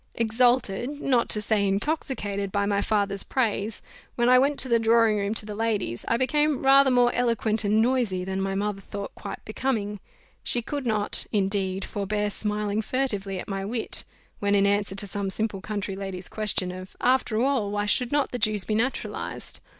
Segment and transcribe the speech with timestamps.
[0.15, 3.83] Exalted, not to say intoxicated, by my father's praise,
[4.15, 7.63] when I went to the drawing room to the ladies, I became rather more eloquent
[7.63, 9.99] and noisy than my mother thought quite becoming;
[10.43, 14.03] she could not, indeed, forbear smiling furtively at my wit,
[14.39, 18.31] when, in answer to some simple country lady's question of "After all, why should not
[18.31, 19.59] the Jews be naturalized?"